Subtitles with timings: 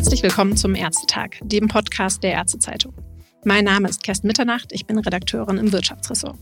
[0.00, 2.94] Herzlich willkommen zum Ärztetag, dem Podcast der Ärztezeitung.
[3.44, 6.38] Mein Name ist Kerstin Mitternacht, ich bin Redakteurin im Wirtschaftsressort.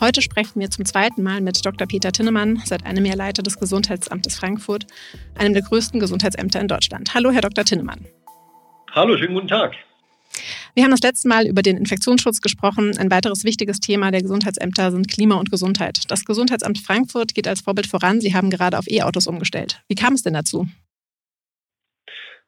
[0.00, 1.86] Heute sprechen wir zum zweiten Mal mit Dr.
[1.86, 4.88] Peter Tinnemann, seit einem Jahr Leiter des Gesundheitsamtes Frankfurt,
[5.36, 7.14] einem der größten Gesundheitsämter in Deutschland.
[7.14, 7.64] Hallo, Herr Dr.
[7.64, 8.04] Tinnemann.
[8.90, 9.76] Hallo, schönen guten Tag.
[10.74, 12.98] Wir haben das letzte Mal über den Infektionsschutz gesprochen.
[12.98, 16.00] Ein weiteres wichtiges Thema der Gesundheitsämter sind Klima und Gesundheit.
[16.08, 18.20] Das Gesundheitsamt Frankfurt geht als Vorbild voran.
[18.20, 19.84] Sie haben gerade auf E-Autos umgestellt.
[19.86, 20.66] Wie kam es denn dazu?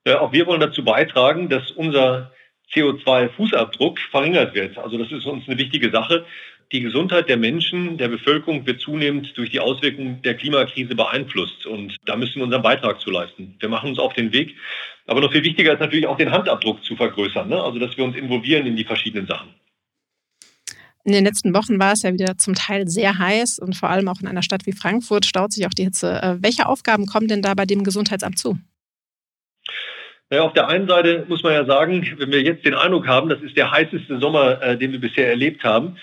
[0.04, 2.32] Äh, auch wir wollen dazu beitragen, dass unser
[2.72, 4.78] CO2-Fußabdruck verringert wird.
[4.78, 6.24] Also das ist uns eine wichtige Sache.
[6.72, 11.66] Die Gesundheit der Menschen, der Bevölkerung wird zunehmend durch die Auswirkungen der Klimakrise beeinflusst.
[11.66, 13.56] Und da müssen wir unseren Beitrag zu leisten.
[13.58, 14.54] Wir machen uns auf den Weg.
[15.06, 17.48] Aber noch viel wichtiger ist natürlich auch den Handabdruck zu vergrößern.
[17.48, 17.60] Ne?
[17.60, 19.48] Also dass wir uns involvieren in die verschiedenen Sachen.
[21.02, 24.06] In den letzten Wochen war es ja wieder zum Teil sehr heiß und vor allem
[24.06, 26.22] auch in einer Stadt wie Frankfurt staut sich auch die Hitze.
[26.22, 28.58] Äh, welche Aufgaben kommen denn da bei dem Gesundheitsamt zu?
[30.30, 33.28] Naja, auf der einen Seite muss man ja sagen, wenn wir jetzt den Eindruck haben,
[33.28, 35.96] das ist der heißeste Sommer, äh, den wir bisher erlebt haben,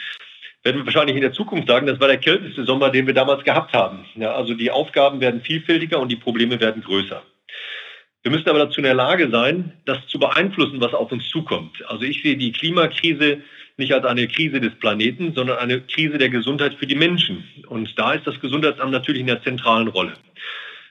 [0.64, 3.46] werden wir wahrscheinlich in der Zukunft sagen, das war der kälteste Sommer, den wir damals
[3.46, 4.06] gehabt haben.
[4.16, 7.24] Ja, also die Aufgaben werden vielfältiger und die Probleme werden größer.
[8.24, 11.82] Wir müssen aber dazu in der Lage sein, das zu beeinflussen, was auf uns zukommt.
[11.88, 13.38] Also ich sehe die Klimakrise
[13.78, 17.46] nicht als eine Krise des Planeten, sondern eine Krise der Gesundheit für die Menschen.
[17.68, 20.14] Und da ist das Gesundheitsamt natürlich in der zentralen Rolle.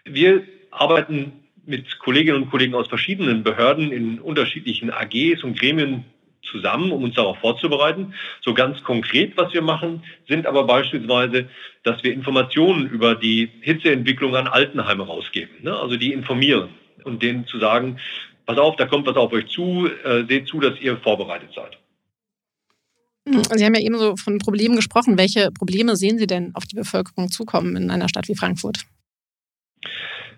[0.04, 1.32] Wir arbeiten
[1.66, 6.04] mit Kolleginnen und Kollegen aus verschiedenen Behörden in unterschiedlichen AGs und Gremien
[6.50, 8.14] zusammen, um uns darauf vorzubereiten.
[8.40, 11.48] So ganz konkret, was wir machen, sind aber beispielsweise,
[11.82, 15.62] dass wir Informationen über die Hitzeentwicklung an Altenheime rausgeben.
[15.62, 15.76] Ne?
[15.76, 16.70] Also die informieren
[17.04, 17.98] und denen zu sagen,
[18.46, 21.78] pass auf, da kommt was auf euch zu, äh, seht zu, dass ihr vorbereitet seid.
[23.28, 25.18] Sie haben ja eben so von Problemen gesprochen.
[25.18, 28.86] Welche Probleme sehen Sie denn auf die Bevölkerung zukommen in einer Stadt wie Frankfurt?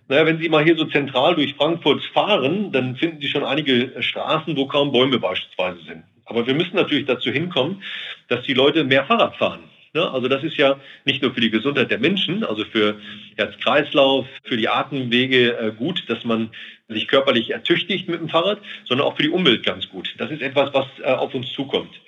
[0.08, 4.02] Naja, wenn Sie mal hier so zentral durch Frankfurt fahren, dann finden Sie schon einige
[4.02, 6.04] Straßen, wo kaum Bäume beispielsweise sind.
[6.24, 7.82] Aber wir müssen natürlich dazu hinkommen,
[8.28, 9.60] dass die Leute mehr Fahrrad fahren.
[9.94, 13.00] Also das ist ja nicht nur für die Gesundheit der Menschen, also für
[13.36, 16.50] Herz-Kreislauf, für die Atemwege äh, gut, dass man
[16.88, 20.14] sich körperlich ertüchtigt mit dem Fahrrad, sondern auch für die Umwelt ganz gut.
[20.18, 22.00] Das ist etwas, was äh, auf uns zukommt.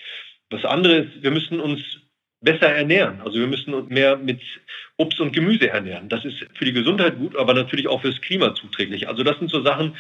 [0.51, 1.81] Das andere ist, wir müssen uns
[2.41, 3.21] besser ernähren.
[3.21, 4.41] Also wir müssen uns mehr mit
[4.97, 6.09] Obst und Gemüse ernähren.
[6.09, 9.09] Das ist für die Gesundheit gut, aber natürlich auch fürs Klima zuträglich.
[9.09, 9.97] Also das sind so Sachen,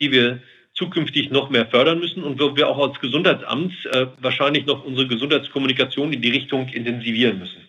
[0.00, 0.40] die wir
[0.74, 5.08] zukünftig noch mehr fördern müssen und wo wir auch als Gesundheitsamt äh, wahrscheinlich noch unsere
[5.08, 7.66] Gesundheitskommunikation in die Richtung intensivieren müssen.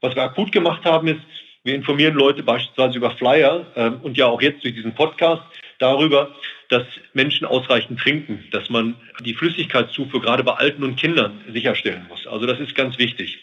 [0.00, 1.20] Was wir akut gemacht haben, ist,
[1.64, 5.42] wir informieren Leute beispielsweise über Flyer äh, und ja auch jetzt durch diesen Podcast
[5.78, 6.34] darüber,
[6.68, 6.84] dass
[7.14, 12.26] Menschen ausreichend trinken, dass man die Flüssigkeitszufuhr gerade bei Alten und Kindern sicherstellen muss.
[12.26, 13.38] Also das ist ganz wichtig.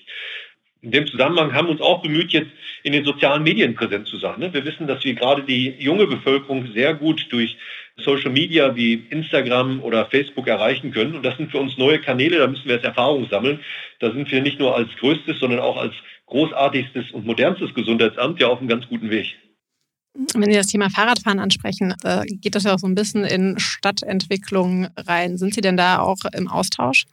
[0.81, 2.51] In dem Zusammenhang haben wir uns auch bemüht, jetzt
[2.83, 4.39] in den sozialen Medien präsent zu sein.
[4.39, 4.53] Ne?
[4.53, 7.57] Wir wissen, dass wir gerade die junge Bevölkerung sehr gut durch
[7.97, 11.15] Social Media wie Instagram oder Facebook erreichen können.
[11.15, 13.59] Und das sind für uns neue Kanäle, da müssen wir jetzt Erfahrung sammeln.
[13.99, 15.93] Da sind wir nicht nur als größtes, sondern auch als
[16.27, 19.35] großartigstes und modernstes Gesundheitsamt ja auf einem ganz guten Weg.
[20.33, 23.59] Wenn Sie das Thema Fahrradfahren ansprechen, da geht das ja auch so ein bisschen in
[23.59, 25.37] Stadtentwicklung rein.
[25.37, 27.05] Sind Sie denn da auch im Austausch?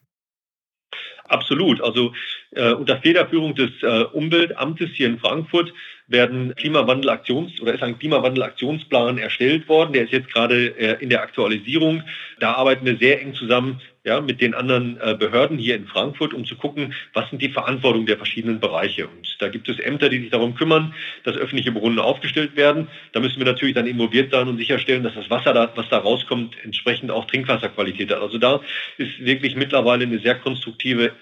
[1.29, 1.83] Absolut.
[1.83, 2.13] Also
[2.53, 5.73] äh, unter Federführung des äh, Umweltamtes hier in Frankfurt
[6.07, 9.93] werden Klimawandelaktions- oder ist ein Klimawandelaktionsplan erstellt worden.
[9.95, 12.03] Der ist jetzt gerade äh, in der Aktualisierung.
[12.41, 16.35] Da arbeiten wir sehr eng zusammen ja, mit den anderen äh, Behörden hier in Frankfurt,
[16.35, 19.09] um zu gucken, was sind die Verantwortungen der verschiedenen Bereiche.
[19.09, 20.95] Und da gibt es Ämter, die sich darum kümmern,
[21.25, 22.89] dass öffentliche Brunnen aufgestellt werden.
[23.13, 25.99] Da müssen wir natürlich dann involviert sein und sicherstellen, dass das Wasser, da, was da
[25.99, 28.21] rauskommt, entsprechend auch Trinkwasserqualität hat.
[28.21, 28.61] Also da
[28.99, 31.13] ist wirklich mittlerweile eine sehr konstruktive,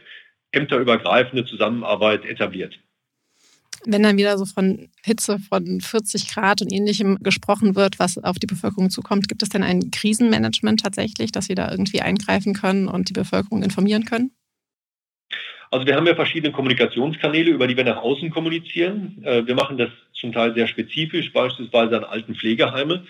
[0.50, 2.78] ämterübergreifende Zusammenarbeit etabliert.
[3.84, 8.38] Wenn dann wieder so von Hitze von 40 Grad und ähnlichem gesprochen wird, was auf
[8.38, 12.86] die Bevölkerung zukommt, gibt es denn ein Krisenmanagement tatsächlich, dass Sie da irgendwie eingreifen können
[12.86, 14.30] und die Bevölkerung informieren können?
[15.72, 19.22] Also wir haben ja verschiedene Kommunikationskanäle, über die wir nach außen kommunizieren.
[19.24, 23.06] Äh, wir machen das zum Teil sehr spezifisch, beispielsweise an alten Pflegeheime.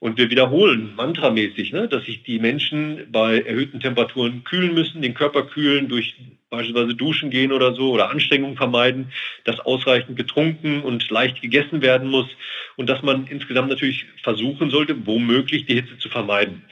[0.00, 5.12] Und wir wiederholen mantramäßig, ne, dass sich die Menschen bei erhöhten Temperaturen kühlen müssen, den
[5.12, 6.16] Körper kühlen, durch
[6.48, 9.12] beispielsweise duschen gehen oder so oder Anstrengungen vermeiden,
[9.44, 12.26] dass ausreichend getrunken und leicht gegessen werden muss
[12.76, 16.64] und dass man insgesamt natürlich versuchen sollte, womöglich die Hitze zu vermeiden.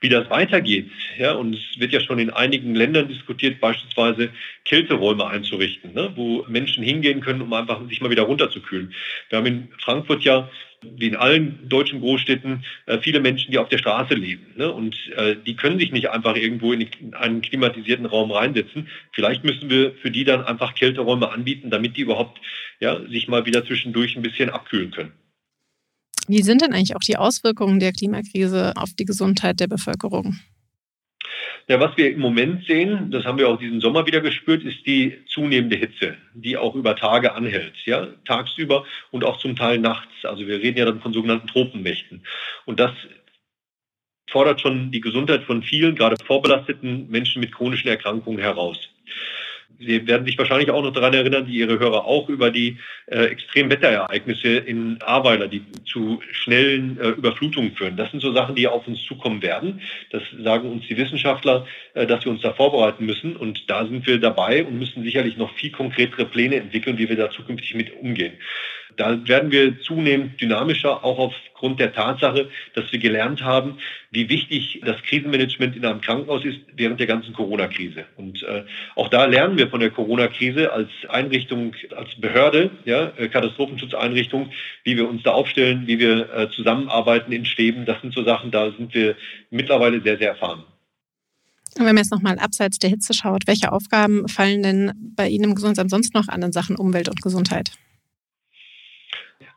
[0.00, 4.30] Wie das weitergeht, ja, und es wird ja schon in einigen Ländern diskutiert, beispielsweise
[4.64, 8.94] Kälteräume einzurichten, ne, wo Menschen hingehen können, um einfach sich mal wieder runterzukühlen.
[9.28, 10.48] Wir haben in Frankfurt ja
[10.82, 14.46] wie in allen deutschen Großstädten äh, viele Menschen, die auf der Straße leben.
[14.56, 14.72] Ne?
[14.72, 18.88] Und äh, die können sich nicht einfach irgendwo in einen klimatisierten Raum reinsetzen.
[19.12, 22.40] Vielleicht müssen wir für die dann einfach Kälteräume anbieten, damit die überhaupt
[22.80, 25.12] ja, sich mal wieder zwischendurch ein bisschen abkühlen können.
[26.28, 30.38] Wie sind denn eigentlich auch die Auswirkungen der Klimakrise auf die Gesundheit der Bevölkerung?
[31.68, 34.86] Ja, was wir im Moment sehen, das haben wir auch diesen Sommer wieder gespürt, ist
[34.86, 40.12] die zunehmende Hitze, die auch über Tage anhält, ja, tagsüber und auch zum Teil nachts.
[40.24, 42.22] Also wir reden ja dann von sogenannten Tropenmächten.
[42.64, 42.92] Und das
[44.30, 48.78] fordert schon die Gesundheit von vielen, gerade vorbelasteten Menschen mit chronischen Erkrankungen heraus.
[49.80, 53.26] Sie werden sich wahrscheinlich auch noch daran erinnern, wie Ihre Hörer auch, über die äh,
[53.26, 57.96] extremen Wetterereignisse in Ahrweiler, die zu schnellen äh, Überflutungen führen.
[57.96, 59.80] Das sind so Sachen, die auf uns zukommen werden.
[60.10, 63.36] Das sagen uns die Wissenschaftler, äh, dass wir uns da vorbereiten müssen.
[63.36, 67.16] Und da sind wir dabei und müssen sicherlich noch viel konkretere Pläne entwickeln, wie wir
[67.16, 68.32] da zukünftig mit umgehen.
[68.96, 73.78] Da werden wir zunehmend dynamischer, auch aufgrund der Tatsache, dass wir gelernt haben,
[74.10, 78.06] wie wichtig das Krisenmanagement in einem Krankenhaus ist während der ganzen Corona-Krise.
[78.16, 78.64] Und äh,
[78.96, 84.50] auch da lernen wir von der Corona-Krise als Einrichtung, als Behörde, ja, äh, Katastrophenschutzeinrichtung,
[84.84, 87.84] wie wir uns da aufstellen, wie wir äh, zusammenarbeiten in Stäben.
[87.84, 89.16] Das sind so Sachen, da sind wir
[89.50, 90.64] mittlerweile sehr, sehr erfahren.
[91.76, 95.44] Und wenn man jetzt nochmal abseits der Hitze schaut, welche Aufgaben fallen denn bei Ihnen
[95.44, 97.72] im Gesundheitsamt sonst noch an in Sachen Umwelt und Gesundheit?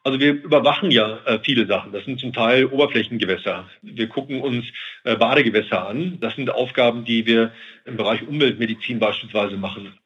[0.04, 1.92] Also wir überwachen ja äh, viele Sachen.
[1.92, 3.70] Das sind zum Teil Oberflächengewässer.
[3.84, 4.66] Wir gucken uns
[5.04, 6.18] äh, Badegewässer an.
[6.20, 7.52] Das sind Aufgaben, die wir
[7.86, 9.98] im Bereich Umweltmedizin beispielsweise machen.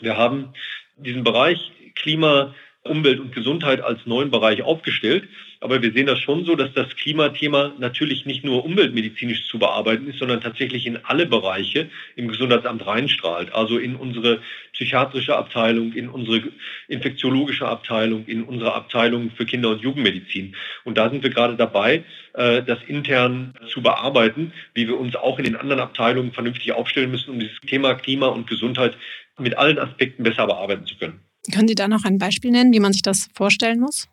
[0.00, 0.52] Wir haben
[0.96, 5.28] diesen Bereich Klima, Umwelt und Gesundheit als neuen Bereich aufgestellt.
[5.62, 10.08] Aber wir sehen das schon so, dass das Klimathema natürlich nicht nur umweltmedizinisch zu bearbeiten
[10.08, 13.52] ist, sondern tatsächlich in alle Bereiche im Gesundheitsamt reinstrahlt.
[13.52, 14.40] Also in unsere
[14.72, 16.44] psychiatrische Abteilung, in unsere
[16.88, 20.56] infektiologische Abteilung, in unsere Abteilung für Kinder- und Jugendmedizin.
[20.84, 25.38] Und da sind wir gerade dabei, äh, das intern zu bearbeiten, wie wir uns auch
[25.38, 28.96] in den anderen Abteilungen vernünftig aufstellen müssen, um dieses Thema Klima und Gesundheit
[29.38, 31.20] mit allen Aspekten besser bearbeiten zu können.
[31.50, 34.08] Können Sie da noch ein Beispiel nennen, wie man sich das vorstellen muss?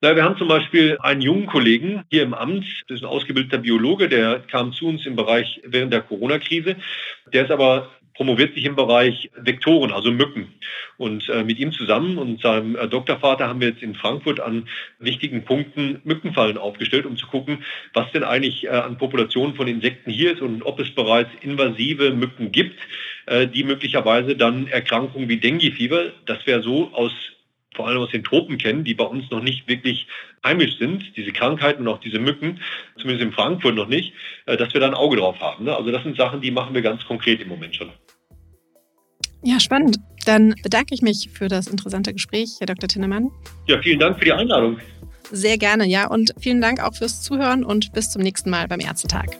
[0.00, 3.58] Na, wir haben zum Beispiel einen jungen Kollegen hier im Amt, das ist ein ausgebildeter
[3.58, 6.74] Biologe, der kam zu uns im Bereich während der Corona-Krise.
[7.32, 10.52] Der ist aber promoviert sich im Bereich Vektoren, also Mücken.
[10.96, 14.68] Und äh, mit ihm zusammen und seinem äh, Doktorvater haben wir jetzt in Frankfurt an
[14.98, 17.64] wichtigen Punkten Mückenfallen aufgestellt, um zu gucken,
[17.94, 22.12] was denn eigentlich äh, an Populationen von Insekten hier ist und ob es bereits invasive
[22.12, 22.78] Mücken gibt,
[23.26, 27.12] äh, die möglicherweise dann Erkrankungen wie Dengue-Fieber, das wäre so aus
[27.74, 30.06] vor allem aus den Tropen kennen, die bei uns noch nicht wirklich
[30.44, 32.60] heimisch sind, diese Krankheiten und auch diese Mücken,
[32.96, 34.12] zumindest in Frankfurt noch nicht,
[34.46, 35.64] äh, dass wir da ein Auge drauf haben.
[35.64, 35.76] Ne?
[35.76, 37.90] Also das sind Sachen, die machen wir ganz konkret im Moment schon.
[39.44, 39.98] Ja, spannend.
[40.24, 42.88] Dann bedanke ich mich für das interessante Gespräch, Herr Dr.
[42.88, 43.30] Tinnemann.
[43.66, 44.78] Ja, vielen Dank für die Einladung.
[45.32, 46.08] Sehr gerne, ja.
[46.08, 49.36] Und vielen Dank auch fürs Zuhören und bis zum nächsten Mal beim Ärztetag.